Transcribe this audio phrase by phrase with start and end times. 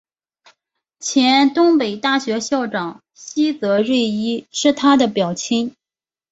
[0.99, 5.75] 前东北大学校长西泽润一是他的表亲。